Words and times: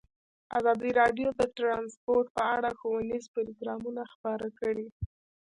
ازادي 0.57 0.91
راډیو 1.01 1.27
د 1.39 1.41
ترانسپورټ 1.57 2.27
په 2.35 2.43
اړه 2.55 2.69
ښوونیز 2.79 3.23
پروګرامونه 3.35 4.01
خپاره 4.13 4.47
کړي. 4.59 4.87